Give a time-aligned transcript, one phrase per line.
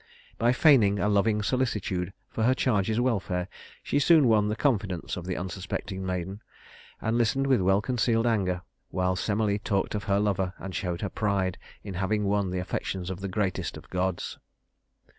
[0.39, 3.47] By feigning a loving solicitude for her charge's welfare,
[3.83, 6.41] she soon won the confidence of the unsuspecting maiden,
[6.99, 11.09] and listened with well concealed anger while Semele talked of her lover and showed her
[11.09, 14.39] pride in having won the affections of the greatest of gods.